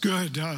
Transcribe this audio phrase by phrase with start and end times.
[0.00, 0.38] good.
[0.38, 0.56] Uh,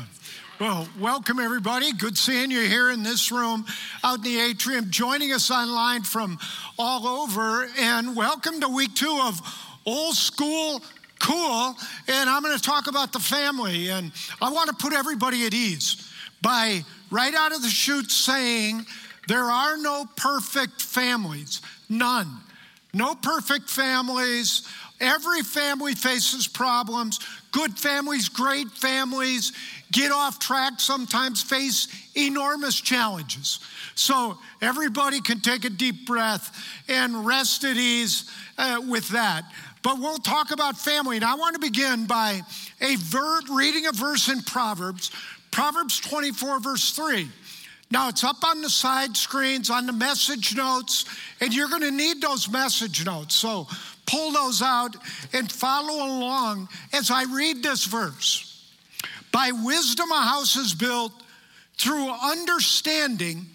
[0.60, 1.92] well, welcome everybody.
[1.92, 3.66] Good seeing you here in this room,
[4.04, 6.38] out in the atrium, joining us online from
[6.78, 7.68] all over.
[7.80, 9.40] And welcome to week two of
[9.84, 10.80] Old School
[11.18, 11.74] Cool.
[12.06, 13.88] And I'm going to talk about the family.
[13.88, 16.08] And I want to put everybody at ease
[16.40, 18.86] by right out of the chute saying
[19.26, 22.28] there are no perfect families, none.
[22.94, 24.68] No perfect families.
[25.02, 27.18] Every family faces problems.
[27.50, 29.52] Good families, great families
[29.92, 31.86] get off track, sometimes face
[32.16, 33.60] enormous challenges.
[33.94, 36.56] So everybody can take a deep breath
[36.88, 39.44] and rest at ease uh, with that.
[39.82, 41.16] But we'll talk about family.
[41.16, 42.40] And I want to begin by
[42.80, 45.10] a verb, reading a verse in Proverbs,
[45.50, 47.28] Proverbs 24, verse 3.
[47.90, 51.04] Now, it's up on the side screens, on the message notes,
[51.42, 53.34] and you're going to need those message notes.
[53.34, 53.68] So
[54.06, 54.96] pull those out
[55.32, 58.48] and follow along as I read this verse.
[59.32, 61.12] By wisdom, a house is built,
[61.78, 63.46] through understanding,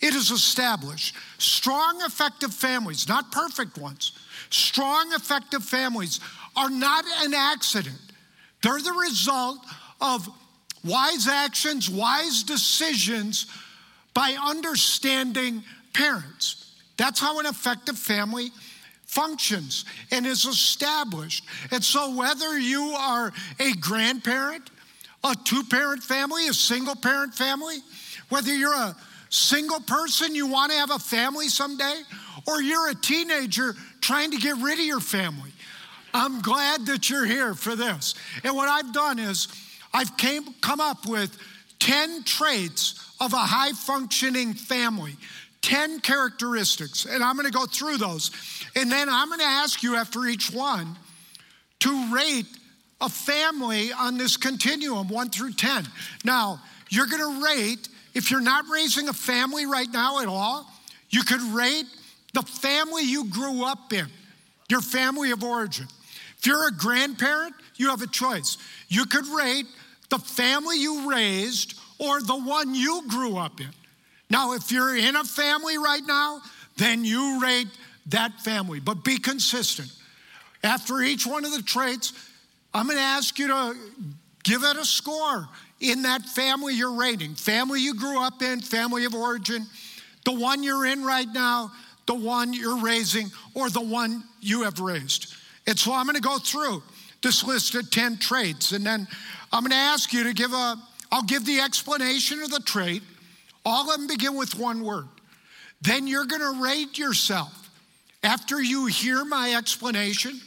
[0.00, 1.14] it is established.
[1.38, 4.12] Strong, effective families, not perfect ones,
[4.50, 6.20] strong, effective families
[6.56, 7.98] are not an accident.
[8.62, 9.58] They're the result
[10.00, 10.28] of
[10.84, 13.46] wise actions, wise decisions
[14.14, 16.72] by understanding parents.
[16.96, 18.50] That's how an effective family
[19.14, 21.44] functions and is established.
[21.70, 24.70] And so, whether you are a grandparent,
[25.22, 27.78] a two parent family, a single parent family,
[28.28, 28.96] whether you're a
[29.30, 32.02] single person, you want to have a family someday,
[32.46, 35.50] or you're a teenager trying to get rid of your family,
[36.12, 38.14] I'm glad that you're here for this.
[38.44, 39.48] And what I've done is
[39.92, 41.36] I've came, come up with
[41.80, 45.16] 10 traits of a high functioning family,
[45.64, 47.06] 10 characteristics.
[47.06, 48.30] And I'm going to go through those.
[48.76, 50.96] And then I'm going to ask you after each one
[51.80, 52.46] to rate
[53.00, 55.86] a family on this continuum, one through 10.
[56.22, 60.70] Now, you're going to rate, if you're not raising a family right now at all,
[61.08, 61.86] you could rate
[62.34, 64.06] the family you grew up in,
[64.68, 65.86] your family of origin.
[66.38, 68.58] If you're a grandparent, you have a choice.
[68.88, 69.66] You could rate
[70.10, 73.70] the family you raised or the one you grew up in.
[74.30, 76.40] Now, if you're in a family right now,
[76.76, 77.68] then you rate
[78.06, 79.92] that family, but be consistent.
[80.62, 82.12] After each one of the traits,
[82.72, 83.76] I'm going to ask you to
[84.42, 85.48] give it a score
[85.80, 89.66] in that family you're rating family you grew up in, family of origin,
[90.24, 91.70] the one you're in right now,
[92.06, 95.34] the one you're raising, or the one you have raised.
[95.66, 96.82] And so I'm going to go through
[97.22, 99.06] this list of 10 traits, and then
[99.52, 100.76] I'm going to ask you to give a
[101.12, 103.00] I'll give the explanation of the trait.
[103.64, 105.06] All of them begin with one word.
[105.80, 107.70] Then you're going to rate yourself.
[108.22, 110.40] After you hear my explanation,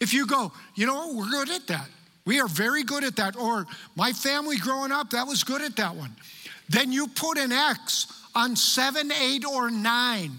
[0.00, 1.88] if you go, you know, we're good at that.
[2.24, 3.36] We are very good at that.
[3.36, 6.14] Or my family growing up, that was good at that one.
[6.68, 10.32] Then you put an X on seven, eight, or nine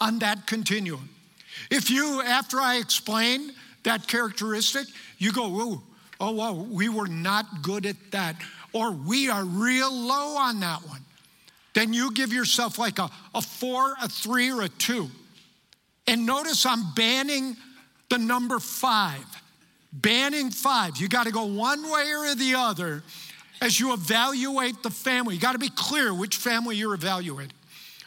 [0.00, 1.08] on that continuum.
[1.70, 3.52] If you, after I explain
[3.84, 4.86] that characteristic,
[5.18, 5.82] you go, oh,
[6.20, 8.36] oh, wow, we were not good at that
[8.76, 11.00] or we are real low on that one,
[11.76, 15.10] then you give yourself like a, a four, a three, or a two.
[16.06, 17.54] And notice I'm banning
[18.08, 19.26] the number five.
[19.92, 20.96] Banning five.
[20.96, 23.02] You got to go one way or the other
[23.60, 25.34] as you evaluate the family.
[25.34, 27.52] You got to be clear which family you're evaluating.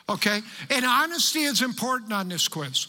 [0.09, 0.41] Okay?
[0.71, 2.87] And honesty is important on this quiz.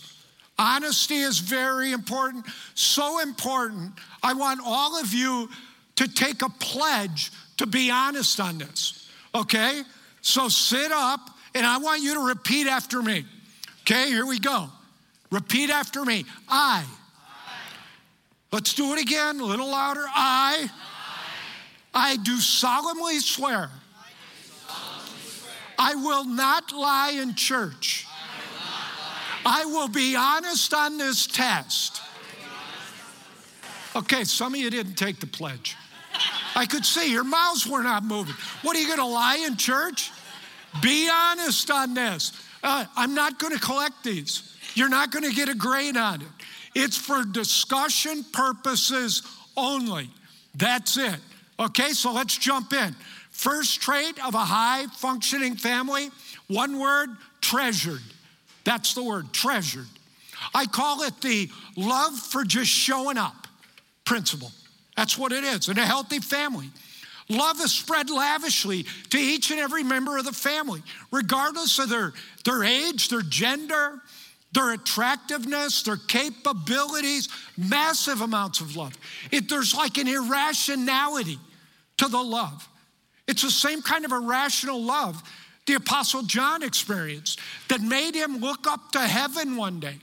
[0.58, 3.92] Honesty is very important, so important.
[4.22, 5.50] I want all of you
[5.97, 9.10] to take a pledge to be honest on this.
[9.34, 9.82] Okay?
[10.22, 11.20] So sit up
[11.54, 13.25] and I want you to repeat after me.
[13.82, 14.69] Okay, here we go.
[15.31, 16.25] Repeat after me.
[16.48, 16.84] I.
[16.84, 16.86] I.
[18.53, 20.04] Let's do it again, a little louder.
[20.06, 20.70] I.
[21.94, 23.70] I, I do solemnly swear.
[25.78, 28.06] I will not lie in church.
[29.47, 32.03] I will be honest on this test.
[33.97, 35.77] Okay, some of you didn't take the pledge.
[36.54, 38.34] I could see your mouths were not moving.
[38.62, 40.10] What are you going to lie in church?
[40.82, 42.32] Be honest on this.
[42.62, 44.56] Uh, I'm not going to collect these.
[44.74, 46.28] You're not going to get a grade on it.
[46.74, 49.22] It's for discussion purposes
[49.56, 50.08] only.
[50.54, 51.16] That's it.
[51.58, 52.94] Okay, so let's jump in.
[53.30, 56.10] First trait of a high functioning family,
[56.48, 58.02] one word treasured.
[58.64, 59.86] That's the word treasured.
[60.54, 63.46] I call it the love for just showing up
[64.04, 64.52] principle.
[64.96, 66.70] That's what it is in a healthy family.
[67.30, 70.82] Love is spread lavishly to each and every member of the family,
[71.12, 72.12] regardless of their,
[72.44, 74.00] their age, their gender,
[74.53, 78.98] their attractiveness, their capabilities, massive amounts of love.
[79.30, 81.38] It, there's like an irrationality
[81.98, 82.68] to the love.
[83.28, 85.22] It's the same kind of irrational love
[85.66, 87.38] the Apostle John experienced
[87.68, 89.98] that made him look up to heaven one day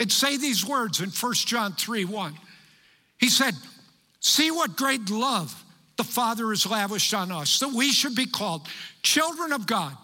[0.00, 2.34] and say these words in 1 John 3 1.
[3.18, 3.54] He said,
[4.18, 5.62] See what great love
[5.96, 8.66] the Father has lavished on us, that we should be called
[9.02, 9.96] children of God.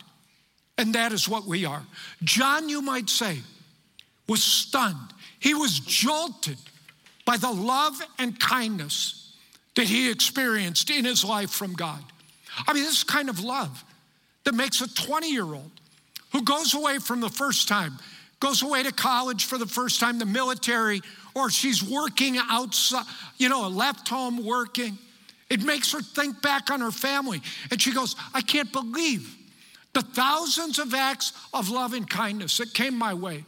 [0.79, 1.83] And that is what we are.
[2.25, 3.39] John, you might say,
[4.27, 5.13] was stunned.
[5.39, 6.57] He was jolted
[7.25, 9.35] by the love and kindness
[9.77, 12.03] that he experienced in his life from God.
[12.67, 13.85] I mean, this kind of love
[14.45, 15.71] that makes a 20 year old
[16.33, 17.99] who goes away from the first time,
[18.41, 21.01] goes away to college for the first time, the military,
[21.35, 23.05] or she's working outside,
[23.39, 24.99] you know, left home working.
[25.53, 27.43] It makes her think back on her family.
[27.71, 29.37] And she goes, I can't believe
[29.93, 33.45] the thousands of acts of love and kindness that came my way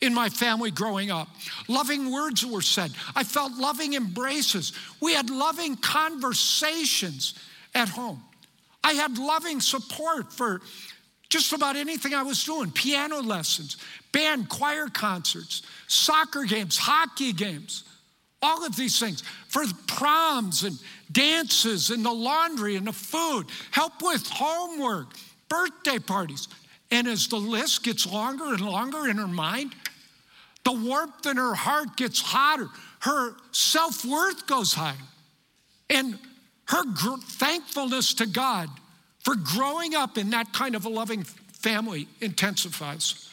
[0.00, 1.26] in my family growing up.
[1.66, 2.92] Loving words were said.
[3.16, 4.72] I felt loving embraces.
[5.00, 7.34] We had loving conversations
[7.74, 8.22] at home.
[8.84, 10.60] I had loving support for
[11.30, 13.76] just about anything I was doing piano lessons,
[14.12, 17.82] band, choir concerts, soccer games, hockey games,
[18.40, 20.78] all of these things for proms and
[21.12, 25.08] dances and the laundry and the food, help with homework,
[25.48, 26.48] birthday parties.
[26.90, 29.74] And as the list gets longer and longer in her mind,
[30.64, 32.68] the warmth in her heart gets hotter.
[33.00, 34.94] Her self worth goes higher.
[35.88, 36.18] And
[36.66, 38.68] her gr- thankfulness to God
[39.20, 43.28] for growing up in that kind of a loving family intensifies.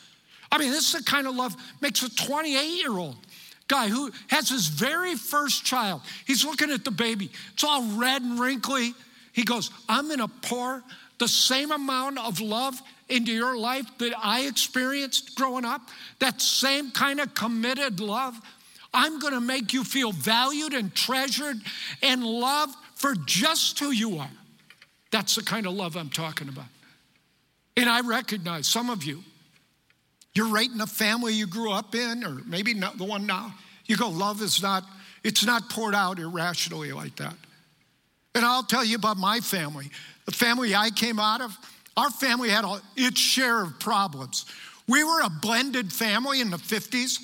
[0.51, 3.17] I mean, this is the kind of love makes a 28 year old
[3.67, 6.01] guy who has his very first child.
[6.25, 8.93] He's looking at the baby, it's all red and wrinkly.
[9.33, 10.83] He goes, I'm going to pour
[11.19, 15.81] the same amount of love into your life that I experienced growing up,
[16.19, 18.39] that same kind of committed love.
[18.93, 21.57] I'm going to make you feel valued and treasured
[22.01, 24.29] and loved for just who you are.
[25.11, 26.65] That's the kind of love I'm talking about.
[27.75, 29.23] And I recognize some of you,
[30.37, 33.55] you're right in the family you grew up in, or maybe not the one now.
[33.87, 34.83] You go, love is not,
[35.23, 37.35] it's not poured out irrationally like that.
[38.35, 39.89] And I'll tell you about my family.
[40.25, 41.57] The family I came out of,
[41.95, 44.45] our family had its share of problems.
[44.87, 47.17] We were a blended family in the 50s.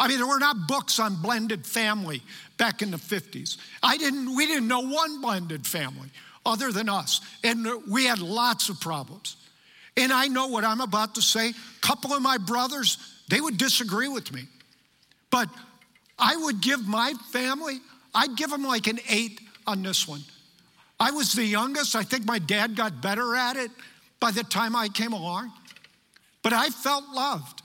[0.00, 2.22] I mean, there were not books on blended family
[2.56, 3.58] back in the 50s.
[3.82, 6.08] I didn't, we didn't know one blended family
[6.46, 7.20] other than us.
[7.44, 9.36] And we had lots of problems.
[9.96, 11.50] And I know what I'm about to say.
[11.50, 12.98] A couple of my brothers,
[13.28, 14.42] they would disagree with me.
[15.30, 15.48] But
[16.18, 17.78] I would give my family,
[18.14, 20.22] I'd give them like an eight on this one.
[20.98, 21.94] I was the youngest.
[21.94, 23.70] I think my dad got better at it
[24.20, 25.52] by the time I came along.
[26.42, 27.62] But I felt loved.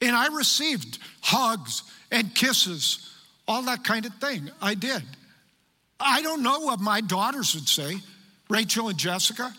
[0.00, 3.14] And I received hugs and kisses,
[3.46, 4.50] all that kind of thing.
[4.60, 5.02] I did.
[6.00, 7.96] I don't know what my daughters would say,
[8.48, 9.54] Rachel and Jessica,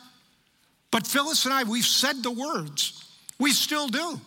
[0.91, 3.05] but Phyllis and I, we've said the words.
[3.39, 4.19] We still do.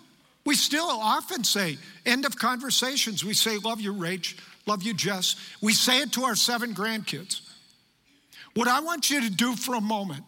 [0.44, 5.36] We still often say, end of conversations, we say, love you, Rach, love you, Jess.
[5.62, 7.40] We say it to our seven grandkids.
[8.54, 10.24] What I want you to do for a moment,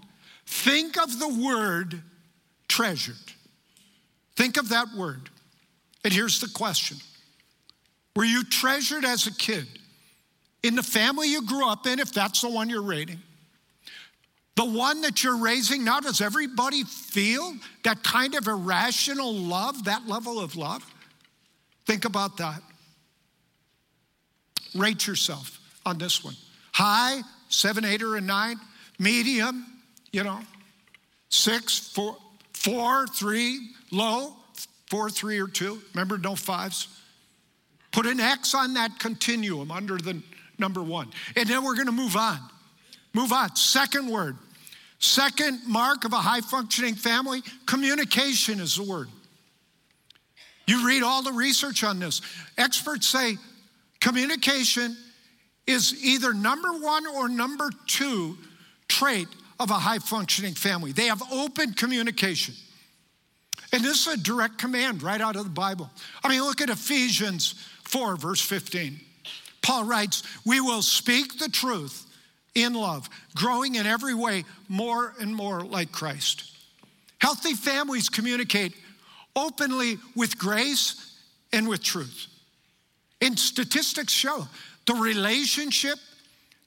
[0.47, 2.03] think of the word
[2.69, 3.15] treasured.
[4.37, 5.31] Think of that word.
[6.05, 6.99] And here's the question
[8.15, 9.67] Were you treasured as a kid?
[10.67, 13.19] in the family you grew up in, if that's the one you're rating,
[14.57, 20.09] the one that you're raising now, does everybody feel that kind of irrational love, that
[20.09, 20.83] level of love?
[21.85, 22.63] Think about that.
[24.75, 26.35] Rate yourself on this one.
[26.73, 28.57] High, seven, eight, or a nine.
[28.99, 29.67] Medium,
[30.11, 30.41] you know,
[31.29, 32.17] six, four,
[32.55, 33.71] four, three.
[33.93, 34.35] Low,
[34.91, 35.81] four, three, or two.
[35.95, 36.89] Remember, no fives.
[37.93, 40.23] Put an X on that continuum under the
[40.59, 41.11] number one.
[41.37, 42.39] And then we're going to move on.
[43.15, 43.55] Move on.
[43.55, 44.37] Second word.
[44.99, 49.09] Second mark of a high functioning family communication is the word.
[50.67, 52.23] You read all the research on this.
[52.59, 53.37] Experts say
[54.01, 54.97] communication
[55.67, 58.37] is either number one or number two
[58.89, 59.29] trait
[59.61, 60.93] of a high functioning family.
[60.93, 62.55] They have open communication.
[63.73, 65.91] And this is a direct command right out of the Bible.
[66.23, 69.01] I mean, look at Ephesians 4, verse 15.
[69.63, 72.07] Paul writes, We will speak the truth
[72.57, 76.51] in love, growing in every way more and more like Christ.
[77.19, 78.75] Healthy families communicate
[79.37, 81.15] openly with grace
[81.53, 82.27] and with truth.
[83.21, 84.49] And statistics show
[84.87, 85.99] the relationship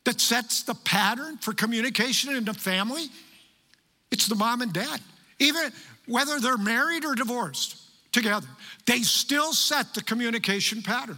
[0.06, 3.08] that sets the pattern for communication in the family,
[4.12, 5.02] it's the mom and dad.
[5.40, 5.72] Even
[6.08, 7.78] whether they're married or divorced
[8.12, 8.48] together,
[8.86, 11.18] they still set the communication pattern.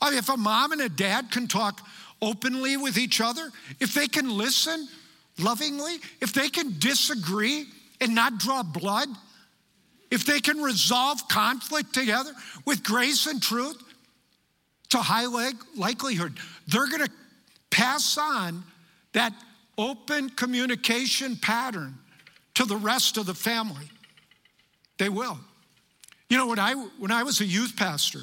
[0.00, 1.86] I mean, if a mom and a dad can talk
[2.22, 3.50] openly with each other,
[3.80, 4.88] if they can listen
[5.38, 7.66] lovingly, if they can disagree
[8.00, 9.08] and not draw blood,
[10.10, 12.32] if they can resolve conflict together
[12.64, 13.76] with grace and truth,
[14.90, 15.26] to high
[15.74, 16.36] likelihood,
[16.68, 17.10] they're going to
[17.70, 18.62] pass on
[19.14, 19.32] that
[19.78, 21.94] open communication pattern
[22.54, 23.88] to the rest of the family.
[24.98, 25.38] They will.
[26.28, 28.20] You know, when I, when I was a youth pastor,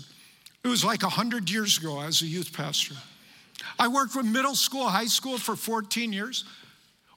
[0.63, 2.95] it was like 100 years ago, I was a youth pastor.
[3.77, 6.45] I worked with middle school, high school for 14 years.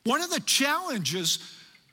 [0.04, 1.38] One of the challenges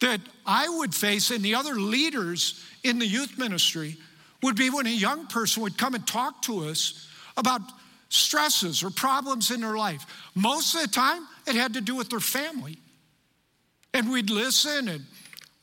[0.01, 3.97] that I would face and the other leaders in the youth ministry
[4.41, 7.61] would be when a young person would come and talk to us about
[8.09, 10.05] stresses or problems in their life.
[10.35, 12.77] Most of the time, it had to do with their family.
[13.93, 15.05] And we'd listen, and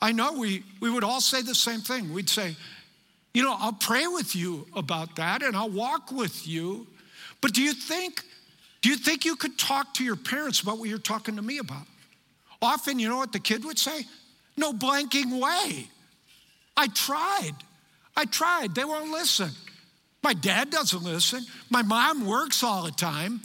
[0.00, 2.12] I know we, we would all say the same thing.
[2.12, 2.56] We'd say,
[3.34, 6.86] You know, I'll pray with you about that and I'll walk with you.
[7.40, 8.22] But do you think,
[8.86, 11.58] do you think you could talk to your parents about what you're talking to me
[11.58, 11.82] about?
[12.62, 14.04] Often, you know what the kid would say?
[14.56, 15.88] No blanking way.
[16.76, 17.54] I tried.
[18.16, 18.76] I tried.
[18.76, 19.50] They won't listen.
[20.22, 21.44] My dad doesn't listen.
[21.68, 23.40] My mom works all the time.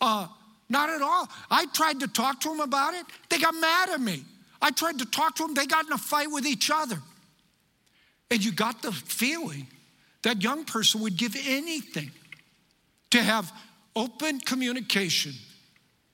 [0.00, 0.26] Uh,
[0.68, 1.28] not at all.
[1.52, 3.06] I tried to talk to them about it.
[3.28, 4.24] They got mad at me.
[4.60, 5.54] I tried to talk to them.
[5.54, 6.98] They got in a fight with each other.
[8.28, 9.68] And you got the feeling
[10.22, 12.10] that young person would give anything
[13.10, 13.52] to have
[13.96, 15.32] open communication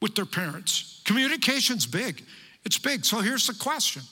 [0.01, 1.01] with their parents.
[1.05, 2.23] Communication's big.
[2.65, 3.05] It's big.
[3.05, 4.03] So here's the question.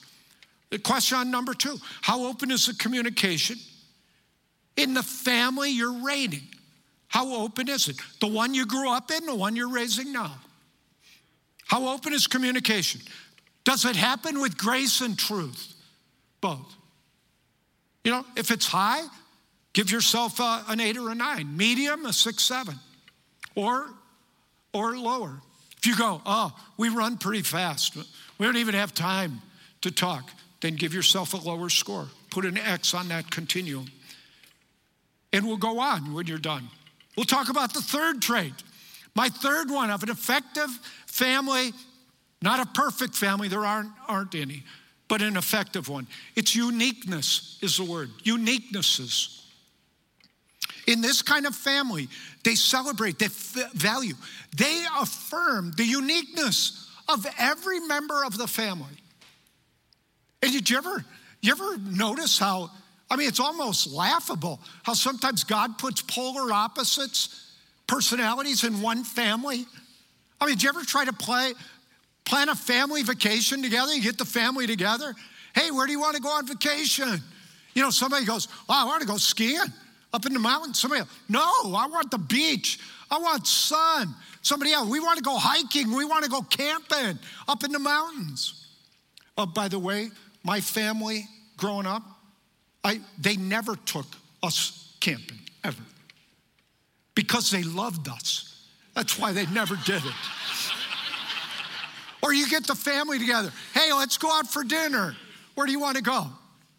[0.69, 3.57] The question number two How open is the communication?
[4.77, 6.43] In the family you're raising,
[7.07, 7.95] how open is it?
[8.19, 10.35] The one you grew up in, the one you're raising now?
[11.65, 13.01] How open is communication?
[13.63, 15.73] Does it happen with grace and truth?
[16.41, 16.75] Both.
[18.03, 19.03] You know, if it's high,
[19.73, 21.55] give yourself a, an eight or a nine.
[21.55, 22.75] Medium, a six, seven.
[23.55, 23.89] Or,
[24.73, 25.41] or lower.
[25.77, 29.41] If you go, oh, we run pretty fast, we don't even have time
[29.81, 30.29] to talk,
[30.61, 32.07] then give yourself a lower score.
[32.31, 33.87] Put an X on that continuum
[35.35, 36.69] and we'll go on when you're done.
[37.17, 38.53] We'll talk about the third trait.
[39.15, 40.69] My third one of an effective
[41.07, 41.73] family,
[42.41, 44.63] not a perfect family, there aren't, aren't any,
[45.09, 46.07] but an effective one.
[46.37, 48.11] It's uniqueness, is the word.
[48.23, 49.41] Uniquenesses.
[50.87, 52.07] In this kind of family,
[52.43, 54.13] they celebrate, they f- value,
[54.55, 58.97] they affirm the uniqueness of every member of the family.
[60.41, 61.03] And did you ever,
[61.41, 62.69] you ever notice how
[63.09, 67.51] I mean, it's almost laughable how sometimes God puts polar opposites,
[67.87, 69.65] personalities in one family.
[70.41, 71.53] I mean, did you ever try to play,
[72.25, 73.93] plan a family vacation together?
[73.93, 75.13] You get the family together.
[75.53, 77.21] Hey, where do you want to go on vacation?
[77.73, 79.61] You know, somebody goes, oh, I want to go skiing
[80.15, 80.79] up in the mountains.
[80.79, 82.79] Somebody else, no, I want the beach.
[83.11, 84.15] I want sun.
[84.41, 85.93] Somebody else, we want to go hiking.
[85.93, 88.65] We want to go camping up in the mountains.
[89.37, 90.09] Oh, by the way,
[90.43, 92.03] my family growing up,
[92.83, 94.05] I, they never took
[94.41, 95.81] us camping, ever.
[97.13, 98.67] Because they loved us.
[98.93, 100.13] That's why they never did it.
[102.21, 103.51] or you get the family together.
[103.73, 105.15] Hey, let's go out for dinner.
[105.55, 106.27] Where do you want to go?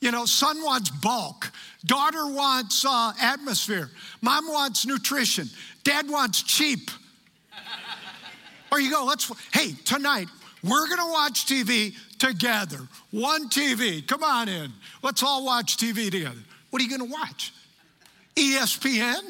[0.01, 1.51] You know, son wants bulk,
[1.85, 5.49] daughter wants uh, atmosphere, mom wants nutrition,
[5.85, 6.91] dad wants cheap.
[8.71, 10.29] or you go, let's, hey, tonight,
[10.63, 12.79] we're gonna watch TV together.
[13.11, 14.07] One TV.
[14.07, 14.73] Come on in.
[15.03, 16.41] Let's all watch TV together.
[16.71, 17.53] What are you to watch?
[18.35, 19.21] ESPN?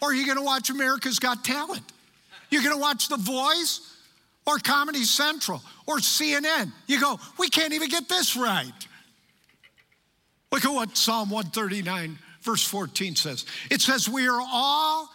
[0.00, 1.82] Or are you to watch America's Got Talent?
[2.50, 3.80] You're to watch The Voice
[4.46, 6.72] or Comedy Central or CNN.
[6.86, 8.72] You go, we can't even get this right.
[10.54, 13.44] Look at what Psalm 139, verse 14 says.
[13.72, 15.10] It says, We are all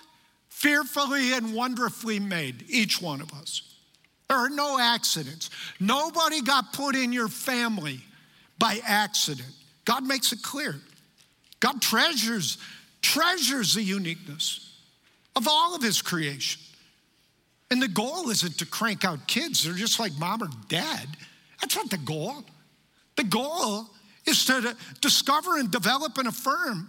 [0.50, 3.62] fearfully and wonderfully made, each one of us.
[4.28, 5.50] There are no accidents.
[5.80, 8.02] Nobody got put in your family
[8.58, 9.48] by accident.
[9.86, 10.76] God makes it clear.
[11.62, 12.58] God treasures,
[13.02, 14.78] treasures the uniqueness
[15.38, 16.62] of all of his creation.
[17.72, 21.08] And the goal isn't to crank out kids, they're just like mom or dad.
[21.62, 22.44] That's not the goal.
[23.16, 23.90] The goal
[24.30, 26.88] is to discover and develop and affirm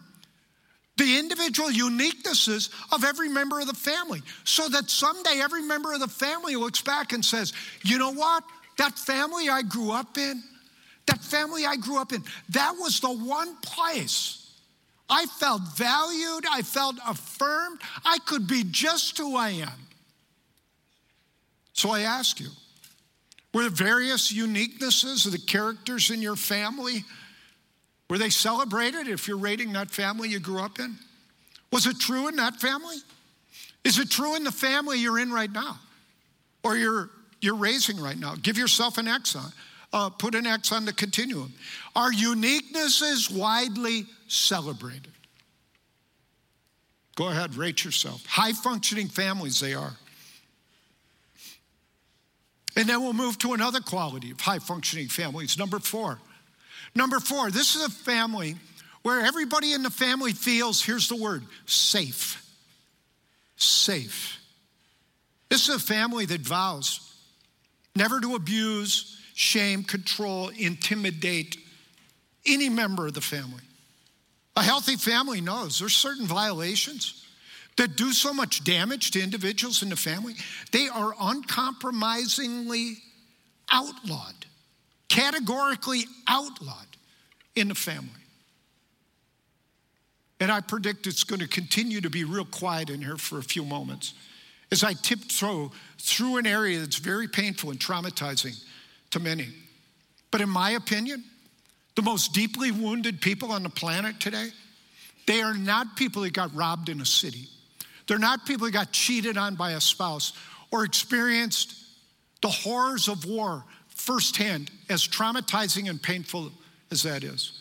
[0.97, 6.00] the individual uniquenesses of every member of the family so that someday every member of
[6.00, 8.44] the family looks back and says, you know what?
[8.76, 10.42] That family I grew up in,
[11.06, 14.40] that family I grew up in, that was the one place
[15.09, 19.87] I felt valued, I felt affirmed, I could be just who I am.
[21.73, 22.49] So I ask you,
[23.52, 27.04] were the various uniquenesses of the characters in your family
[28.11, 30.97] were they celebrated if you're rating that family you grew up in?
[31.73, 32.97] Was it true in that family?
[33.85, 35.79] Is it true in the family you're in right now?
[36.64, 37.09] Or you're
[37.40, 38.35] you're raising right now.
[38.35, 39.52] Give yourself an X on.
[39.93, 41.52] Uh, put an X on the continuum.
[41.97, 45.12] Our uniqueness is widely celebrated.
[47.14, 48.26] Go ahead, rate yourself.
[48.26, 49.93] High functioning families they are.
[52.76, 56.19] And then we'll move to another quality of high functioning families, number four.
[56.94, 58.56] Number four, this is a family
[59.02, 62.44] where everybody in the family feels, here's the word, safe.
[63.56, 64.38] Safe.
[65.49, 67.14] This is a family that vows
[67.97, 71.56] never to abuse, shame, control, intimidate
[72.47, 73.62] any member of the family.
[74.56, 77.25] A healthy family knows there's certain violations
[77.76, 80.35] that do so much damage to individuals in the family.
[80.73, 82.99] They are uncompromisingly
[83.70, 84.47] outlawed,
[85.11, 86.87] categorically outlawed
[87.55, 88.09] in the family.
[90.40, 93.43] And I predict it's going to continue to be real quiet in here for a
[93.43, 94.14] few moments
[94.73, 98.57] as I tiptoe through an area that's very painful and traumatizing
[99.11, 99.49] to many.
[100.31, 101.25] But in my opinion,
[101.97, 104.49] the most deeply wounded people on the planet today,
[105.26, 107.49] they are not people that got robbed in a city.
[108.07, 110.33] They're not people that got cheated on by a spouse
[110.71, 111.75] or experienced
[112.43, 113.64] the horrors of war
[114.00, 116.50] firsthand, as traumatizing and painful
[116.90, 117.52] as that is.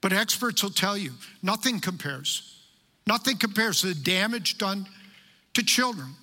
[0.00, 1.12] But experts will tell you
[1.42, 2.56] nothing compares.
[3.06, 4.86] Nothing compares to the damage done
[5.54, 6.14] to children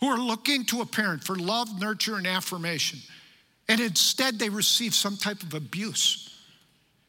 [0.00, 2.98] who are looking to a parent for love, nurture, and affirmation.
[3.68, 6.28] And instead, they receive some type of abuse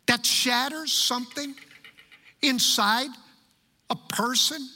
[0.05, 1.55] that shatters something
[2.41, 3.09] inside
[3.89, 4.67] a person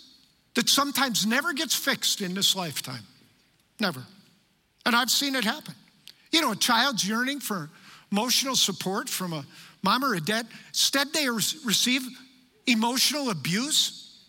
[0.56, 3.04] that sometimes never gets fixed in this lifetime.
[3.80, 4.04] Never.
[4.86, 5.76] And I've seen it happen.
[6.32, 7.70] You know, a child's yearning for
[8.12, 9.46] emotional support from a
[9.84, 12.02] mom or a dad, instead they receive
[12.66, 14.20] emotional abuse.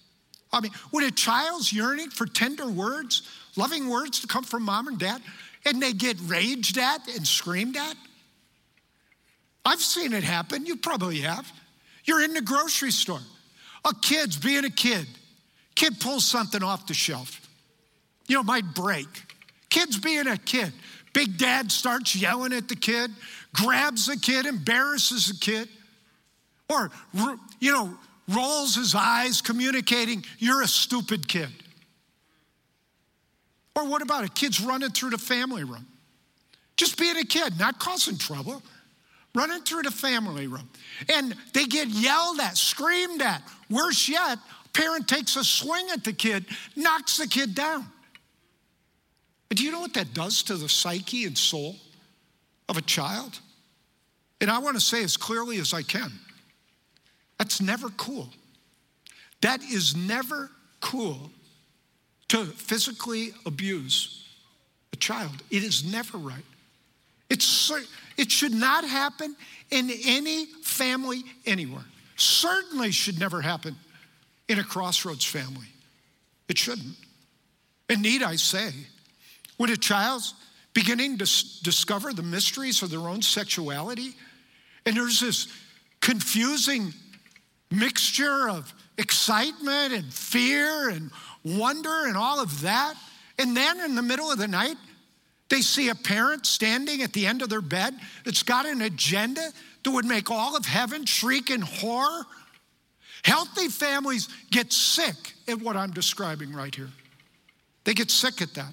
[0.53, 3.23] I mean, would a child's yearning for tender words,
[3.57, 5.21] loving words to come from mom and dad,
[5.65, 7.97] and they get raged at and screamed at,
[9.65, 10.65] I've seen it happen.
[10.65, 11.51] You probably have.
[12.05, 13.21] You're in the grocery store.
[13.85, 15.07] A kid's being a kid.
[15.75, 17.47] Kid pulls something off the shelf.
[18.27, 19.07] You know, might break.
[19.69, 20.73] Kid's being a kid.
[21.13, 23.11] Big dad starts yelling at the kid,
[23.55, 25.69] grabs the kid, embarrasses the kid.
[26.69, 26.91] Or,
[27.61, 27.97] you know,
[28.29, 31.49] rolls his eyes, communicating, you're a stupid kid.
[33.75, 35.87] Or what about a kid's running through the family room?
[36.77, 38.63] Just being a kid, not causing trouble
[39.35, 40.69] running through the family room.
[41.09, 43.43] And they get yelled at, screamed at.
[43.71, 44.39] Worse yet,
[44.73, 47.87] parent takes a swing at the kid, knocks the kid down.
[49.51, 51.77] Do you know what that does to the psyche and soul
[52.69, 53.39] of a child?
[54.41, 56.13] And I want to say as clearly as I can
[57.39, 58.29] that's never cool.
[59.43, 61.31] That is never cool
[62.29, 64.27] to physically abuse
[64.93, 65.43] a child.
[65.51, 66.45] It is never right.
[67.31, 67.71] It's,
[68.17, 69.37] it should not happen
[69.71, 71.85] in any family anywhere.
[72.17, 73.77] Certainly should never happen
[74.49, 75.69] in a crossroads family.
[76.49, 76.97] It shouldn't.
[77.89, 78.73] And need I say,
[79.59, 80.35] when a child's
[80.73, 84.15] beginning to s- discover the mysteries of their own sexuality,
[84.87, 85.49] and there's this
[86.01, 86.95] confusing
[87.71, 91.11] mixture of excitement and fear and
[91.45, 92.95] wonder and all of that,
[93.39, 94.77] and then in the middle of the night,
[95.49, 97.95] they see a parent standing at the end of their bed
[98.25, 102.25] that's got an agenda that would make all of heaven shriek in horror.
[103.25, 106.91] Healthy families get sick at what I'm describing right here.
[107.85, 108.73] They get sick at that.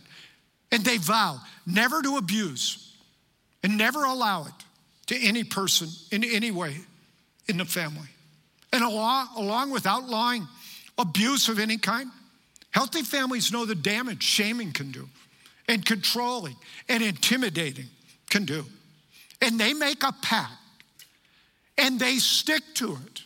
[0.76, 2.94] And they vow never to abuse
[3.64, 4.66] and never allow it
[5.06, 6.76] to any person in any way
[7.48, 8.10] in the family.
[8.74, 10.46] And along, along with outlawing
[10.98, 12.12] abuse of any kind,
[12.72, 15.08] healthy families know the damage shaming can do
[15.70, 16.58] and controlling
[16.90, 17.88] and intimidating
[18.30, 18.66] can do.
[19.42, 20.52] And they make a pact
[21.78, 23.22] and they stick to it,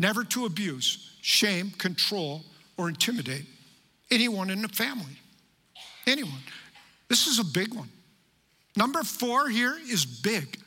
[0.00, 2.42] never to abuse, shame, control,
[2.76, 3.46] or intimidate
[4.10, 5.16] anyone in the family.
[6.06, 6.40] Anyone.
[7.08, 7.88] This is a big one.
[8.76, 10.58] Number four here is big.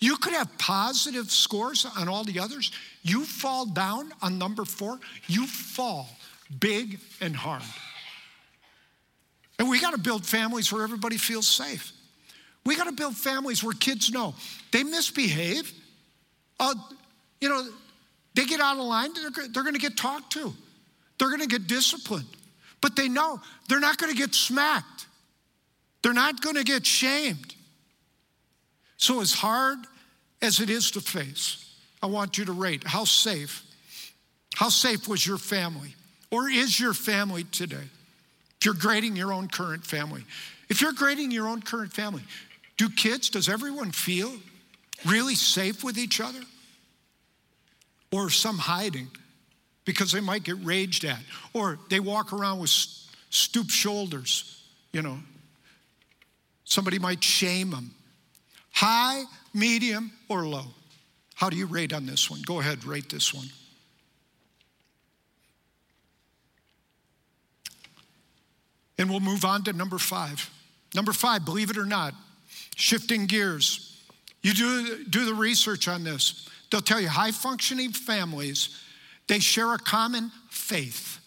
[0.00, 2.72] You could have positive scores on all the others.
[3.02, 6.08] You fall down on number four, you fall
[6.58, 7.62] big and hard.
[9.58, 11.92] And we got to build families where everybody feels safe.
[12.66, 14.34] We got to build families where kids know
[14.72, 15.72] they misbehave.
[16.58, 16.74] Uh,
[17.40, 17.68] you know,
[18.34, 20.52] they get out of line, they're, they're going to get talked to,
[21.18, 22.26] they're going to get disciplined.
[22.84, 25.06] But they know they're not going to get smacked,
[26.02, 27.54] they're not going to get shamed.
[28.98, 29.78] So, as hard
[30.42, 31.64] as it is to face,
[32.02, 33.62] I want you to rate how safe,
[34.54, 35.94] how safe was your family
[36.30, 37.88] or is your family today?
[38.60, 40.22] If you're grading your own current family,
[40.68, 42.22] if you're grading your own current family,
[42.76, 44.30] do kids, does everyone feel
[45.06, 46.40] really safe with each other?
[48.12, 49.08] Or some hiding
[49.84, 51.20] because they might get raged at,
[51.52, 52.70] or they walk around with
[53.30, 55.18] stoop shoulders, you know.
[56.64, 57.94] Somebody might shame them.
[58.72, 60.66] High, medium, or low?
[61.34, 62.40] How do you rate on this one?
[62.42, 63.46] Go ahead, rate this one.
[68.98, 70.50] And we'll move on to number five.
[70.94, 72.14] Number five, believe it or not,
[72.76, 74.00] shifting gears.
[74.42, 76.48] You do, do the research on this.
[76.70, 78.80] They'll tell you high functioning families,
[79.26, 81.18] they share a common faith.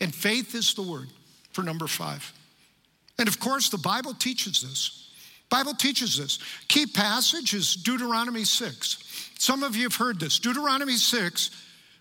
[0.00, 1.08] And faith is the word
[1.52, 2.32] for number five.
[3.18, 5.10] And of course, the Bible teaches this.
[5.50, 6.38] Bible teaches this.
[6.68, 9.30] Key passage is Deuteronomy 6.
[9.38, 10.38] Some of you have heard this.
[10.38, 11.50] Deuteronomy 6,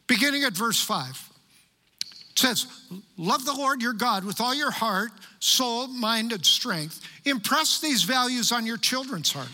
[0.07, 1.29] beginning at verse 5
[2.39, 2.67] says,
[3.17, 7.01] Love the Lord your God with all your heart, soul, mind, and strength.
[7.25, 9.49] Impress these values on your children's heart.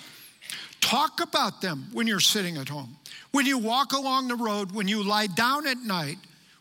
[0.81, 2.95] Talk about them when you're sitting at home,
[3.35, 6.15] when you walk along the road, when you lie down at night,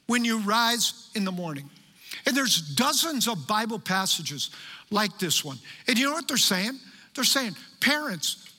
[0.08, 1.70] when you rise in the morning.
[2.26, 4.50] And there's dozens of Bible passages
[4.90, 5.56] like this one.
[5.86, 6.72] And you know what they're saying?
[7.14, 8.52] They're saying, parents,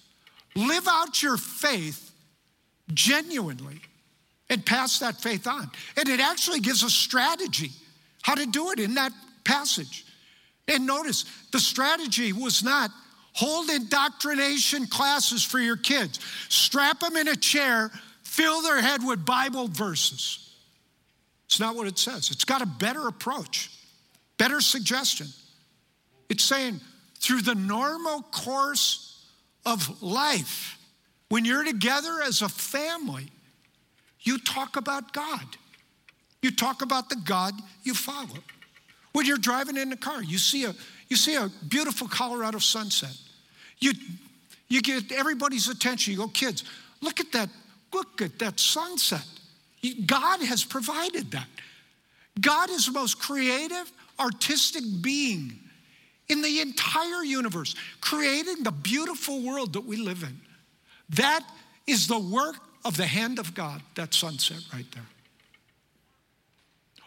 [0.56, 2.10] live out your faith
[2.94, 3.82] genuinely
[4.50, 5.70] and pass that faith on.
[5.98, 7.72] And it actually gives a strategy
[8.22, 9.12] how to do it in that
[9.44, 10.06] passage.
[10.70, 12.92] And notice the strategy was not
[13.36, 16.20] hold indoctrination classes for your kids,
[16.50, 17.92] strap them in a chair,
[18.24, 20.54] fill their head with Bible verses.
[21.46, 22.32] It's not what it says.
[22.32, 23.70] It's got a better approach,
[24.38, 25.28] better suggestion.
[26.30, 26.80] It's saying
[27.20, 29.26] through the normal course
[29.66, 30.78] of life,
[31.30, 33.28] when you're together as a family,
[34.22, 35.46] you talk about God.
[36.42, 38.38] You talk about the God you follow.
[39.12, 40.74] When you're driving in the car, you see a,
[41.10, 43.16] you see a beautiful Colorado sunset.
[43.80, 43.94] You,
[44.68, 46.14] you get everybody's attention.
[46.14, 46.64] You go, kids,
[47.02, 47.50] look at that,
[47.94, 49.26] look at that sunset.
[50.06, 51.48] God has provided that.
[52.40, 55.60] God is the most creative, artistic being
[56.28, 60.40] in the entire universe, creating the beautiful world that we live in.
[61.10, 61.44] That
[61.86, 65.06] is the work of the hand of God, that sunset right there.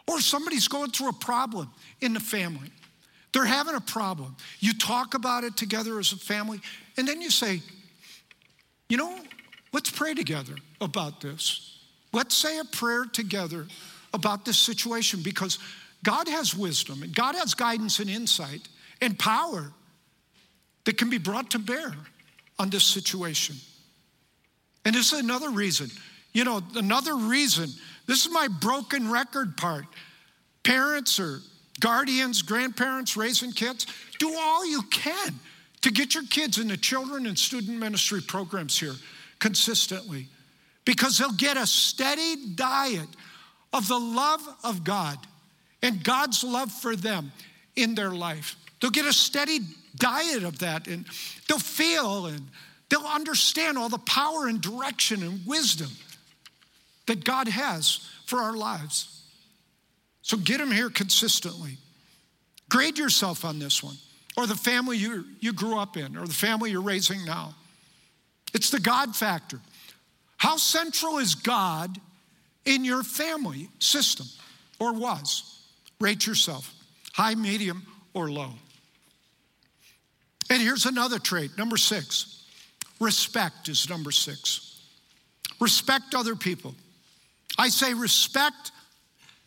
[0.07, 1.69] Or somebody's going through a problem
[2.01, 2.71] in the family.
[3.33, 4.35] They're having a problem.
[4.59, 6.61] You talk about it together as a family,
[6.97, 7.61] and then you say,
[8.87, 9.15] you know,
[9.71, 11.77] let's pray together about this.
[12.11, 13.67] Let's say a prayer together
[14.13, 15.59] about this situation because
[16.03, 18.67] God has wisdom and God has guidance and insight
[19.01, 19.71] and power
[20.85, 21.93] that can be brought to bear
[22.57, 23.55] on this situation.
[24.85, 25.89] And this is another reason.
[26.33, 27.69] You know, another reason,
[28.07, 29.85] this is my broken record part.
[30.63, 31.41] Parents or
[31.79, 33.85] guardians, grandparents raising kids,
[34.19, 35.39] do all you can
[35.81, 38.95] to get your kids into children and student ministry programs here
[39.39, 40.27] consistently
[40.85, 43.07] because they'll get a steady diet
[43.71, 45.17] of the love of God
[45.81, 47.31] and God's love for them
[47.75, 48.55] in their life.
[48.81, 49.59] They'll get a steady
[49.95, 51.05] diet of that and
[51.47, 52.41] they'll feel and
[52.89, 55.89] They'll understand all the power and direction and wisdom
[57.07, 59.18] that God has for our lives.
[60.21, 61.77] So get them here consistently.
[62.69, 63.95] Grade yourself on this one,
[64.37, 67.55] or the family you, you grew up in, or the family you're raising now.
[68.53, 69.59] It's the God factor.
[70.37, 71.99] How central is God
[72.65, 74.27] in your family system,
[74.79, 75.61] or was?
[75.99, 76.73] Rate yourself
[77.13, 78.53] high, medium, or low.
[80.49, 82.35] And here's another trait, number six
[82.99, 84.81] Respect is number six.
[85.59, 86.75] Respect other people.
[87.57, 88.71] I say respect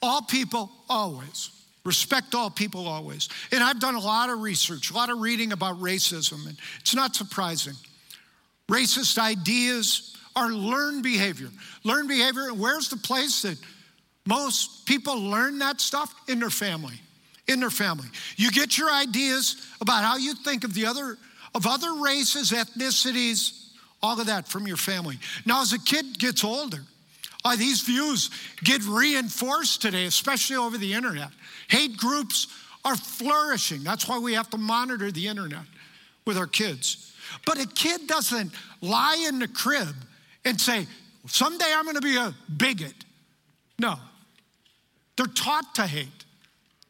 [0.03, 1.51] all people always.
[1.85, 3.29] Respect all people always.
[3.51, 6.95] And I've done a lot of research, a lot of reading about racism, and it's
[6.95, 7.75] not surprising.
[8.71, 11.49] Racist ideas are learned behavior.
[11.85, 13.59] Learned behavior, where's the place that
[14.27, 16.15] most people learn that stuff?
[16.29, 16.95] In their family.
[17.49, 18.07] In their family.
[18.37, 21.19] You get your ideas about how you think of the other
[21.55, 23.69] of other races, ethnicities,
[24.03, 25.19] all of that from your family.
[25.45, 26.81] Now, as a kid gets older,
[27.45, 28.31] uh, these views
[28.63, 31.31] get reinforced today, especially over the internet.
[31.69, 32.47] Hate groups
[32.85, 33.83] are flourishing.
[33.83, 35.65] That's why we have to monitor the internet
[36.25, 37.13] with our kids.
[37.47, 39.95] But a kid doesn't lie in the crib
[40.45, 40.87] and say,
[41.27, 42.95] someday I'm going to be a bigot.
[43.79, 43.97] No.
[45.17, 46.09] They're taught to hate.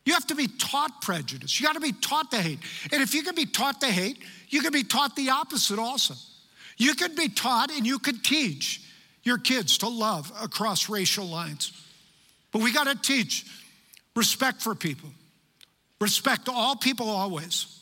[0.04, 1.60] You have to be taught prejudice.
[1.60, 2.58] You got to be taught to hate.
[2.92, 6.14] And if you can be taught to hate, you can be taught the opposite also.
[6.76, 8.81] You can be taught and you could teach
[9.22, 11.72] your kids to love across racial lines.
[12.50, 13.46] But we got to teach
[14.14, 15.08] respect for people,
[16.00, 17.78] respect all people always.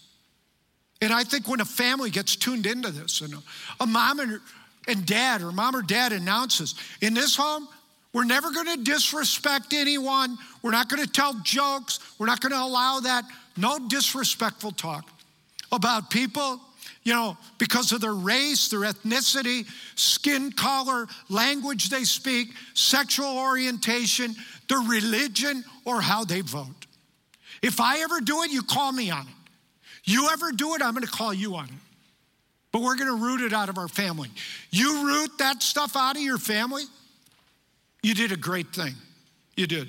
[1.02, 3.34] And I think when a family gets tuned into this, and
[3.80, 4.40] a, mom and,
[4.86, 7.66] and dad, or mom or dad announces, in this home,
[8.12, 10.36] we're never going to disrespect anyone.
[10.62, 12.00] We're not going to tell jokes.
[12.18, 13.24] We're not going to allow that.
[13.56, 15.08] No disrespectful talk
[15.72, 16.60] about people,
[17.02, 24.34] you know, because of their race, their ethnicity, skin color, language they speak, sexual orientation,
[24.68, 26.86] their religion, or how they vote.
[27.62, 29.34] If I ever do it, you call me on it.
[30.04, 31.74] You ever do it, I'm to call you on it.
[32.72, 34.30] But we're to root it out of our family.
[34.70, 36.84] You root that stuff out of your family,
[38.02, 38.94] you did a great thing.
[39.56, 39.88] You did.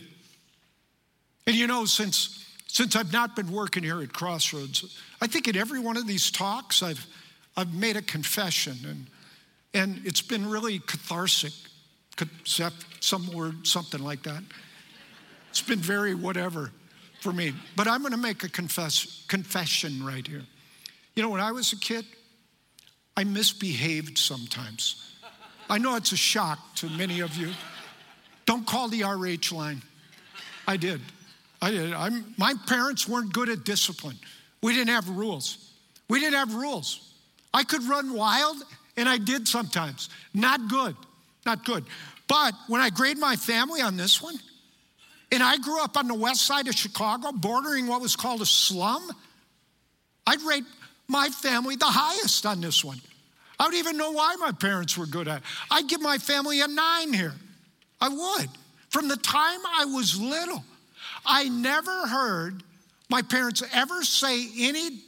[1.47, 5.58] And you know, since since I've not been working here at Crossroads, I think in
[5.58, 7.06] every one of these talks I've
[7.58, 9.08] I've made a confession and
[9.74, 11.52] and it's been really cathartic.
[13.00, 14.44] Some word, something like that.
[15.50, 16.72] It's been very whatever
[17.20, 17.54] for me.
[17.76, 20.44] But I'm going to make a confess, confession right here.
[21.16, 22.06] You know, when I was a kid,
[23.18, 25.14] I misbehaved sometimes.
[25.70, 27.52] I know it's a shock to many of you.
[28.46, 29.82] Don't call the RH line.
[30.68, 31.02] I did.
[31.62, 31.93] I did.
[31.93, 34.17] I'm, my parents weren't good at discipline.
[34.62, 35.71] We didn't have rules.
[36.10, 37.13] We didn't have rules.
[37.54, 38.58] I could run wild,
[38.97, 40.10] and I did sometimes.
[40.34, 40.95] Not good.
[41.45, 41.86] Not good.
[42.28, 44.36] But when I grade my family on this one,
[45.32, 48.45] and I grew up on the west side of Chicago, bordering what was called a
[48.45, 49.10] slum.
[50.28, 50.65] I'd rate
[51.08, 53.00] my family the highest on this one.
[53.60, 55.43] I don't even know why my parents were good at it.
[55.69, 57.34] I'd give my family a nine here.
[58.00, 58.50] I would.
[58.89, 60.63] From the time I was little,
[61.26, 62.64] I never heard
[63.10, 65.02] my parents ever say any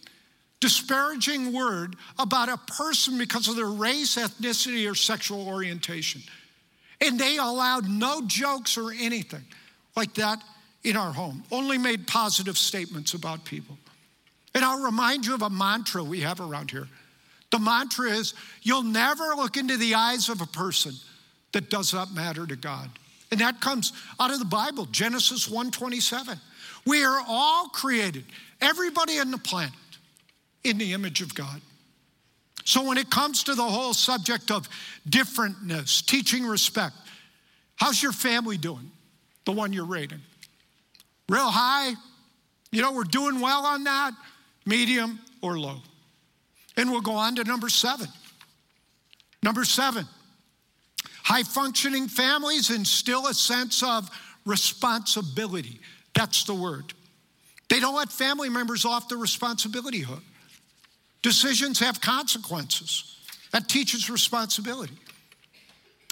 [0.60, 6.22] disparaging word about a person because of their race, ethnicity, or sexual orientation.
[7.02, 9.44] And they allowed no jokes or anything
[9.96, 10.42] like that
[10.84, 13.78] in our home, only made positive statements about people.
[14.54, 16.88] And I'll remind you of a mantra we have around here.
[17.52, 20.94] The mantra is you'll never look into the eyes of a person
[21.52, 22.90] that does not matter to God.
[23.34, 26.40] And that comes out of the Bible, Genesis 1:27.
[26.86, 28.26] We are all created,
[28.62, 29.74] everybody on the planet,
[30.64, 31.62] in the image of God.
[32.64, 34.70] So when it comes to the whole subject of
[35.10, 36.96] differentness, teaching respect,
[37.76, 38.92] how's your family doing?
[39.46, 40.22] the one you're rating.
[41.30, 41.94] Real high,
[42.72, 44.14] you know, we're doing well on that,
[44.66, 45.82] medium or low.
[46.78, 48.08] And we'll go on to number seven.
[49.42, 50.08] Number seven,
[51.24, 54.10] high functioning families instill a sense of
[54.46, 55.80] responsibility.
[56.14, 56.94] That's the word.
[57.70, 60.22] They don't let family members off the responsibility hook.
[61.22, 63.18] Decisions have consequences.
[63.52, 64.94] That teaches responsibility.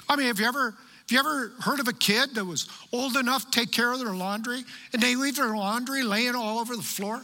[0.08, 3.16] I mean, have you ever have you ever heard of a kid that was old
[3.16, 6.76] enough to take care of their laundry and they leave their laundry laying all over
[6.76, 7.22] the floor?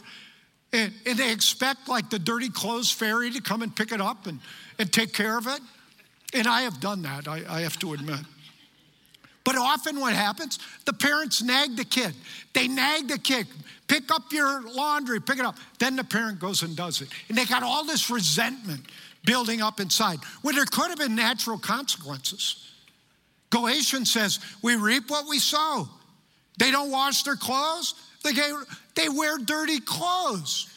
[0.71, 4.27] And, and they expect like the dirty clothes fairy to come and pick it up
[4.27, 4.39] and,
[4.77, 5.59] and take care of it?
[6.33, 8.19] And I have done that, I, I have to admit.
[9.43, 12.13] But often what happens, the parents nag the kid.
[12.53, 13.47] They nag the kid,
[13.87, 15.57] pick up your laundry, pick it up.
[15.79, 17.09] Then the parent goes and does it.
[17.29, 18.81] And they got all this resentment
[19.25, 22.71] building up inside when there could have been natural consequences.
[23.49, 25.89] Galatians says, we reap what we sow.
[26.59, 28.51] They don't wash their clothes, they, get,
[28.95, 30.67] they wear dirty clothes.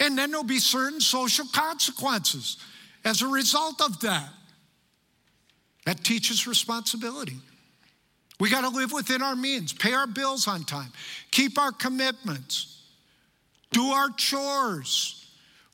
[0.00, 2.58] And then there'll be certain social consequences
[3.04, 4.28] as a result of that.
[5.88, 7.38] That teaches responsibility.
[8.38, 10.92] We got to live within our means, pay our bills on time,
[11.30, 12.82] keep our commitments,
[13.72, 15.26] do our chores.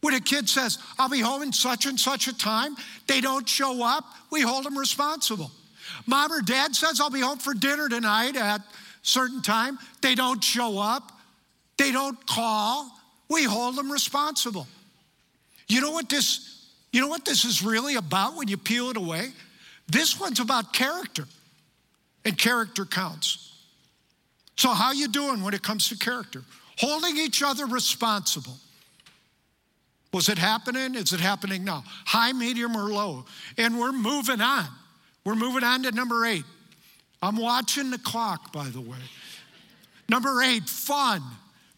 [0.02, 2.76] When a kid says, I'll be home in such and such a time,
[3.08, 5.50] they don't show up, we hold them responsible.
[6.06, 8.60] Mom or dad says, I'll be home for dinner tonight at
[9.02, 9.80] certain time.
[10.00, 11.10] They don't show up.
[11.76, 12.88] They don't call.
[13.28, 14.68] We hold them responsible.
[15.66, 18.96] You know what this, you know what this is really about when you peel it
[18.96, 19.32] away?
[19.94, 21.24] This one's about character.
[22.24, 23.52] And character counts.
[24.56, 26.42] So how you doing when it comes to character?
[26.78, 28.56] Holding each other responsible.
[30.12, 30.96] Was it happening?
[30.96, 31.84] Is it happening now?
[32.06, 33.24] High, medium, or low?
[33.56, 34.66] And we're moving on.
[35.24, 36.44] We're moving on to number eight.
[37.22, 38.98] I'm watching the clock, by the way.
[40.08, 41.22] Number eight, fun.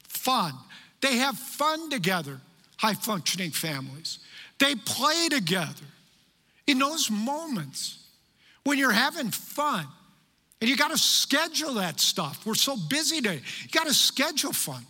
[0.08, 0.54] Fun.
[1.02, 2.40] They have fun together,
[2.78, 4.20] high functioning families.
[4.58, 5.84] They play together.
[6.66, 8.05] In those moments
[8.66, 9.86] when you're having fun,
[10.60, 12.44] and you got to schedule that stuff.
[12.44, 13.40] We're so busy today.
[13.62, 14.84] You got to schedule fun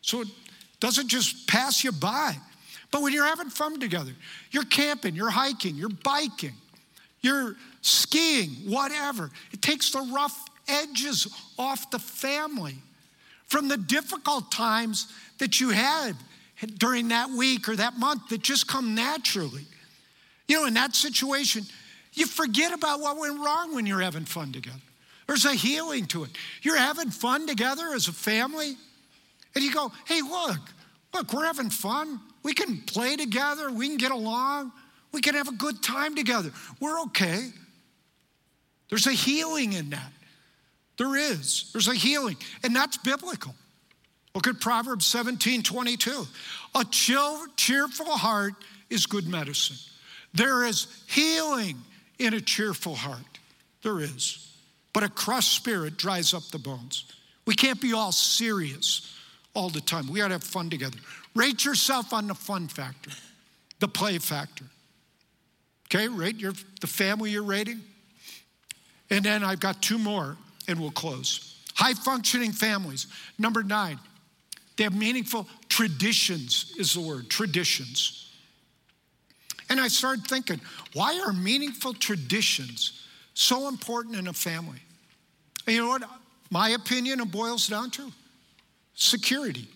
[0.00, 0.28] so it
[0.80, 2.36] doesn't just pass you by.
[2.90, 4.12] But when you're having fun together,
[4.50, 6.54] you're camping, you're hiking, you're biking,
[7.20, 9.30] you're skiing, whatever.
[9.52, 12.78] It takes the rough edges off the family.
[13.50, 16.14] from the difficult times that you had
[16.78, 19.64] during that week or that month that just come naturally.
[20.46, 21.64] You know, in that situation,
[22.14, 24.78] you forget about what went wrong when you're having fun together.
[25.26, 26.30] There's a healing to it.
[26.62, 28.74] You're having fun together as a family,
[29.54, 30.58] and you go, hey, look,
[31.14, 32.20] look, we're having fun.
[32.42, 34.72] We can play together, we can get along,
[35.12, 36.50] we can have a good time together.
[36.80, 37.50] We're okay.
[38.88, 40.12] There's a healing in that.
[40.98, 41.70] There is.
[41.72, 43.54] There's a healing, and that's biblical.
[44.34, 46.26] Look at Proverbs 17 22.
[46.74, 48.54] A chill, cheerful heart
[48.88, 49.76] is good medicine.
[50.34, 51.76] There is healing
[52.20, 53.38] in a cheerful heart.
[53.82, 54.54] There is.
[54.92, 57.04] But a crushed spirit dries up the bones.
[57.46, 59.16] We can't be all serious
[59.54, 60.06] all the time.
[60.08, 60.98] We got to have fun together.
[61.34, 63.10] Rate yourself on the fun factor,
[63.78, 64.64] the play factor.
[65.86, 67.80] Okay, rate your, the family you're rating.
[69.08, 70.36] And then I've got two more
[70.68, 71.56] and we'll close.
[71.74, 73.06] High functioning families.
[73.38, 73.98] Number nine,
[74.76, 78.29] they have meaningful traditions, is the word, traditions.
[79.70, 80.60] And I started thinking,
[80.94, 84.80] why are meaningful traditions so important in a family?
[85.66, 86.02] And you know what?
[86.50, 88.10] My opinion it boils down to
[88.94, 89.68] security.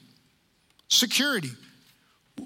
[0.88, 1.50] Security.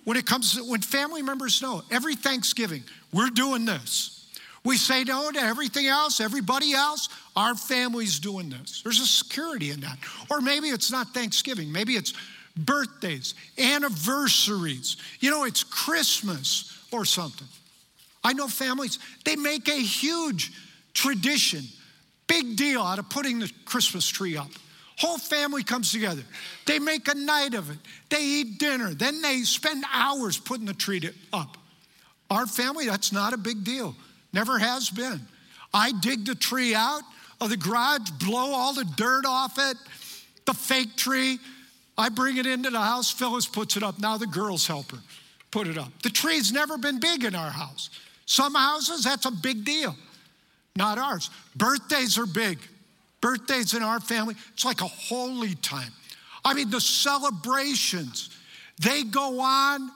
[0.04, 2.84] When it comes to, when family members know every Thanksgiving,
[3.14, 4.28] we're doing this.
[4.62, 8.82] We say no to everything else, everybody else, our family's doing this.
[8.82, 9.96] There's a security in that.
[10.30, 12.12] Or maybe it's not Thanksgiving, maybe it's
[12.54, 14.98] birthdays, anniversaries.
[15.20, 17.46] You know, it's Christmas or something.
[18.24, 20.52] I know families, they make a huge
[20.92, 21.62] tradition,
[22.26, 24.50] big deal out of putting the Christmas tree up.
[24.98, 26.22] Whole family comes together.
[26.66, 27.78] They make a night of it.
[28.10, 28.94] They eat dinner.
[28.94, 31.56] Then they spend hours putting the tree up.
[32.30, 33.94] Our family, that's not a big deal.
[34.32, 35.20] Never has been.
[35.72, 37.02] I dig the tree out
[37.40, 39.76] of the garage, blow all the dirt off it,
[40.46, 41.38] the fake tree.
[41.96, 43.10] I bring it into the house.
[43.10, 44.00] Phyllis puts it up.
[44.00, 44.98] Now the girls help her
[45.50, 45.90] put it up.
[46.02, 47.90] The tree's never been big in our house.
[48.26, 49.94] Some houses, that's a big deal.
[50.76, 51.30] Not ours.
[51.56, 52.58] Birthdays are big.
[53.20, 55.92] Birthdays in our family, it's like a holy time.
[56.44, 58.30] I mean, the celebrations,
[58.80, 59.90] they go on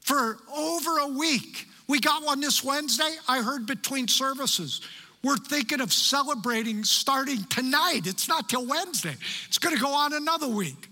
[0.00, 1.66] for over a week.
[1.86, 3.14] We got one this Wednesday.
[3.28, 4.80] I heard between services.
[5.22, 8.02] We're thinking of celebrating starting tonight.
[8.06, 10.88] It's not till Wednesday, it's going to go on another week.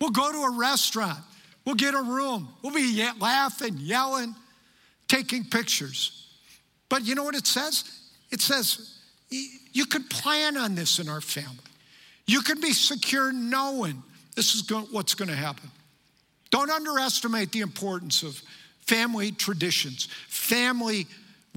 [0.00, 1.20] We'll go to a restaurant.
[1.64, 2.48] We'll get a room.
[2.62, 4.34] We'll be laughing, yelling,
[5.08, 6.26] taking pictures.
[6.88, 7.84] But you know what it says?
[8.30, 8.98] It says
[9.30, 11.56] you can plan on this in our family.
[12.26, 14.02] You can be secure knowing
[14.34, 15.70] this is what's going to happen.
[16.50, 18.40] Don't underestimate the importance of
[18.86, 21.06] family traditions, family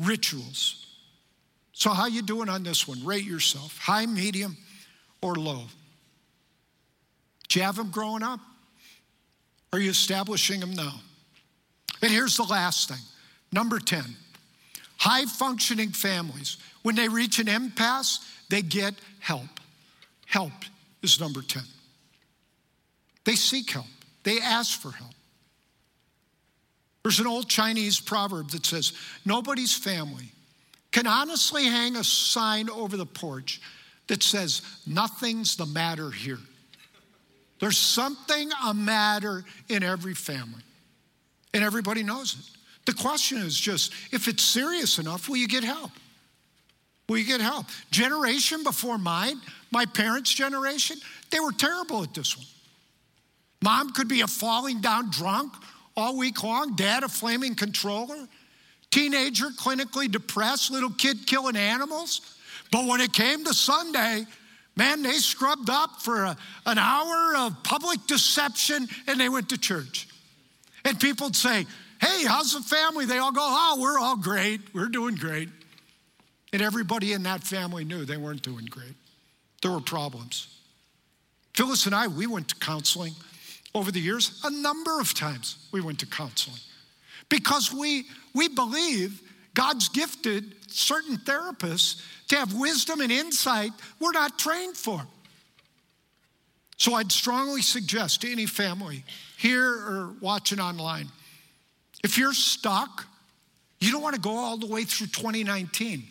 [0.01, 0.85] rituals.
[1.73, 3.05] So how you doing on this one?
[3.05, 3.77] Rate yourself.
[3.77, 4.55] High, medium,
[5.21, 5.63] or low?
[7.43, 8.39] Did you have them growing up?
[9.75, 11.01] Are you establishing them now?
[12.01, 13.01] And here's the last thing
[13.51, 14.03] number 10
[14.95, 19.59] high functioning families, when they reach an impasse, they get help.
[20.27, 20.53] Help
[21.03, 21.61] is number 10.
[23.25, 23.85] They seek help,
[24.23, 25.11] they ask for help.
[27.03, 28.93] There's an old Chinese proverb that says,
[29.25, 30.31] Nobody's family
[30.93, 33.59] can honestly hang a sign over the porch
[34.07, 36.39] that says, Nothing's the matter here.
[37.59, 40.61] There's something a matter in every family,
[41.53, 42.55] and everybody knows it.
[42.85, 45.91] The question is just if it's serious enough, will you get help?
[47.07, 47.67] Will you get help?
[47.91, 49.39] Generation before mine,
[49.71, 50.97] my parents' generation,
[51.29, 52.47] they were terrible at this one.
[53.63, 55.53] Mom could be a falling down drunk
[55.97, 58.27] all week long, dad a flaming controller,
[58.91, 62.21] teenager clinically depressed, little kid killing animals.
[62.71, 64.25] But when it came to Sunday,
[64.75, 69.57] Man, they scrubbed up for a, an hour of public deception and they went to
[69.57, 70.07] church.
[70.83, 71.65] And people would say,
[72.01, 73.05] Hey, how's the family?
[73.05, 74.61] They all go, Oh, we're all great.
[74.73, 75.49] We're doing great.
[76.51, 78.95] And everybody in that family knew they weren't doing great.
[79.61, 80.47] There were problems.
[81.53, 83.13] Phyllis and I, we went to counseling
[83.73, 84.41] over the years.
[84.43, 86.59] A number of times we went to counseling
[87.29, 89.21] because we, we believe
[89.55, 95.01] God's gifted certain therapists to have wisdom and insight we're not trained for.
[96.77, 99.03] So I'd strongly suggest to any family
[99.37, 101.09] here or watching online
[102.05, 103.07] if you're stuck,
[103.79, 106.03] you don't want to go all the way through 2019,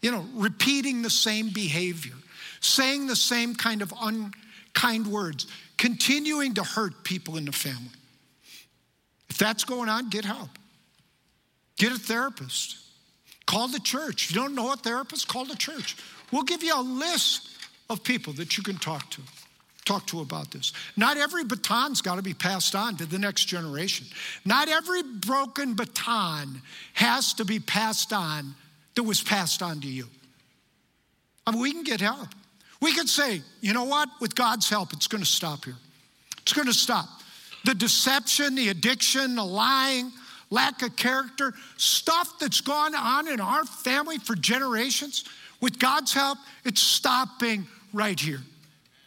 [0.00, 2.14] you know, repeating the same behavior,
[2.60, 7.90] saying the same kind of unkind words, continuing to hurt people in the family.
[9.28, 10.48] If that's going on, get help.
[11.76, 12.78] Get a therapist.
[13.46, 14.24] Call the church.
[14.24, 15.96] If you don't know a therapist, call the church.
[16.32, 17.48] We'll give you a list
[17.88, 19.22] of people that you can talk to.
[19.84, 20.72] talk to about this.
[20.96, 24.06] Not every baton's got to be passed on to the next generation.
[24.44, 26.60] Not every broken baton
[26.94, 28.54] has to be passed on
[28.96, 30.06] that was passed on to you.
[31.46, 32.28] I mean, we can get help.
[32.80, 34.08] We could say, you know what?
[34.20, 35.76] With God's help, it's going to stop here.
[36.38, 37.08] It's going to stop.
[37.64, 40.12] The deception, the addiction, the lying,
[40.50, 45.24] lack of character, stuff that's gone on in our family for generations,
[45.60, 48.40] with God's help, it's stopping right here.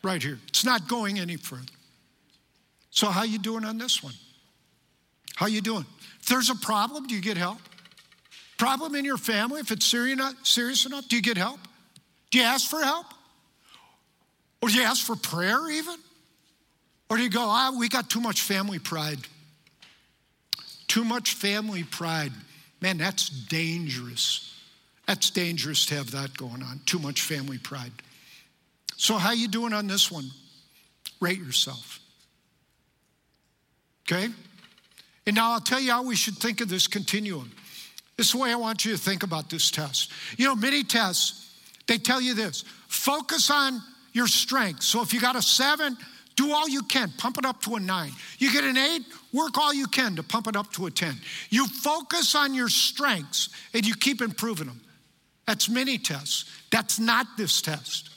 [0.04, 0.40] Right here.
[0.48, 1.64] It's not going any further.
[2.92, 4.14] So how you doing on this one?
[5.36, 5.86] How you doing?
[6.20, 7.60] If there's a problem, do you get help?
[8.58, 11.60] Problem in your family, if it's serious enough, do you get help?
[12.32, 13.06] Do you ask for help?
[14.62, 15.96] Or do you ask for prayer even?
[17.10, 19.20] Or do you go, ah, we got too much family pride?
[20.90, 22.34] Too much family pride.
[22.82, 24.54] Man, that's dangerous.
[25.08, 26.82] That's dangerous to have that going on.
[26.86, 27.92] Too much family pride.
[28.98, 30.30] So how you doing on this one?
[31.22, 32.00] Rate yourself.
[34.06, 34.28] Okay?
[35.26, 37.52] And now I'll tell you how we should think of this continuum.
[38.18, 40.12] This is the way I want you to think about this test.
[40.38, 41.56] You know, many tests,
[41.88, 43.80] they tell you this focus on
[44.12, 44.82] your strength.
[44.82, 45.96] So if you got a seven,
[46.36, 48.12] do all you can, pump it up to a nine.
[48.40, 49.04] You get an eight,
[49.34, 51.16] work all you can to pump it up to a 10.
[51.50, 54.82] You focus on your strengths and you keep improving them.
[55.48, 56.46] That's many tests.
[56.72, 58.10] That's not this test.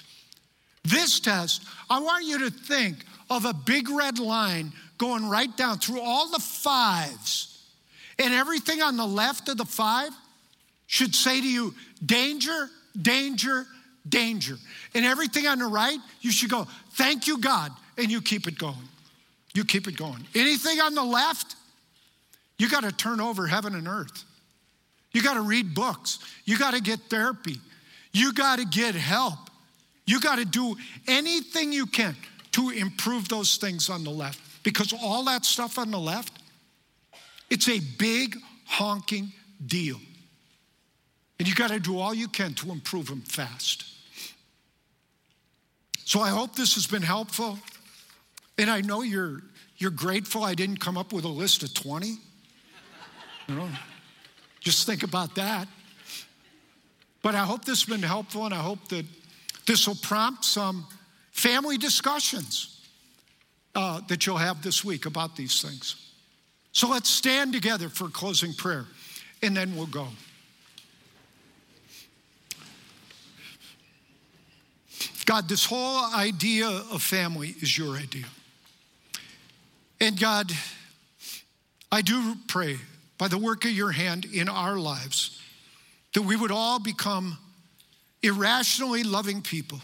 [0.85, 5.79] This test, I want you to think of a big red line going right down
[5.79, 7.65] through all the fives.
[8.19, 10.11] And everything on the left of the five
[10.87, 12.69] should say to you, danger,
[13.01, 13.67] danger,
[14.09, 14.57] danger.
[14.95, 18.59] And everything on the right, you should go, thank you, God, and you keep it
[18.59, 18.77] going.
[19.55, 20.27] You keep it going.
[20.35, 21.57] Anything on the left,
[22.59, 24.25] you got to turn over heaven and earth.
[25.13, 26.19] You got to read books.
[26.45, 27.57] You got to get therapy.
[28.13, 29.39] You got to get help.
[30.07, 30.77] You got to do
[31.07, 32.17] anything you can
[32.53, 36.33] to improve those things on the left because all that stuff on the left,
[37.51, 38.37] it's a big
[38.67, 39.33] honking
[39.65, 39.99] deal.
[41.39, 43.85] And you got to do all you can to improve them fast.
[46.05, 47.59] So I hope this has been helpful.
[48.59, 49.43] And I know you're,
[49.79, 52.19] you're grateful I didn't come up with a list of 20.
[53.49, 53.69] You know,
[54.61, 55.67] just think about that.
[57.23, 59.07] But I hope this has been helpful, and I hope that
[59.67, 60.87] this will prompt some
[61.31, 62.81] family discussions
[63.75, 66.11] uh, that you'll have this week about these things.
[66.73, 68.87] So let's stand together for closing prayer,
[69.43, 70.09] and then we'll go.
[75.25, 78.27] God, this whole idea of family is your idea.
[80.03, 80.51] And God,
[81.93, 82.77] I do pray
[83.19, 85.41] by the work of your hand in our lives
[86.15, 87.39] that we would all become
[88.21, 89.81] irrationally loving people,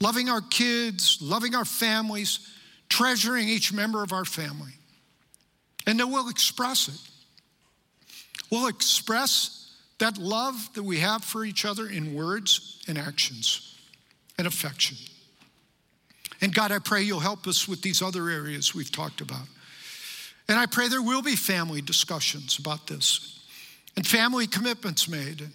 [0.00, 2.38] loving our kids, loving our families,
[2.88, 4.74] treasuring each member of our family.
[5.88, 7.00] And that we'll express it.
[8.48, 13.76] We'll express that love that we have for each other in words and actions
[14.38, 14.96] and affection.
[16.40, 19.46] And God, I pray you'll help us with these other areas we've talked about.
[20.48, 23.40] And I pray there will be family discussions about this
[23.96, 25.48] and family commitments made.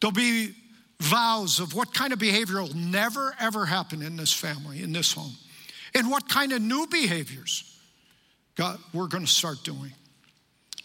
[0.00, 0.54] There'll be
[1.00, 5.12] vows of what kind of behavior will never, ever happen in this family, in this
[5.12, 5.32] home,
[5.94, 7.64] and what kind of new behaviors
[8.58, 9.92] God, we're going to start doing.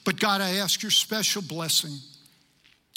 [0.05, 1.97] But God, I ask your special blessing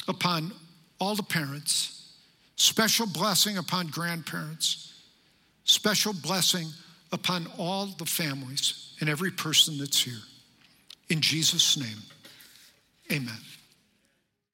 [0.06, 0.52] upon
[1.00, 2.12] all the parents,
[2.56, 4.92] special blessing upon grandparents,
[5.66, 6.68] special blessing
[7.12, 10.22] upon all the families and every person that's here.
[11.10, 11.98] In Jesus' name,
[13.12, 13.38] amen.